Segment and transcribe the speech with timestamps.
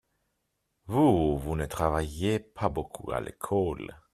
[0.87, 4.01] Vous, vous ne travailliez pas beaucoup à l'école.